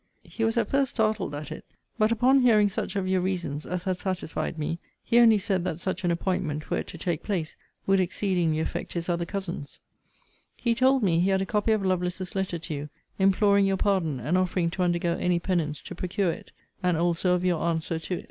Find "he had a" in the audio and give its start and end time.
11.19-11.45